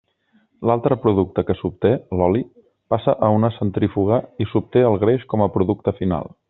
[0.69, 1.91] L'altre producte que s'obté,
[2.21, 2.43] l'oli,
[2.95, 6.39] passa a una centrífuga i s'obté el greix com a producte final.